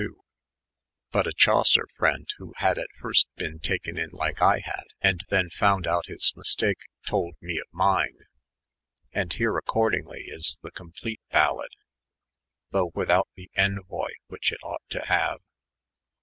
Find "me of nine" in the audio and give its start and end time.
7.39-8.17